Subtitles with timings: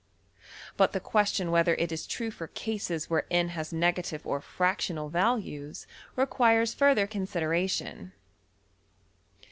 [0.77, 5.09] ]But the question whether it is true for cases where $n$ has negative or fractional
[5.09, 5.85] values
[6.15, 8.11] requires further consideration.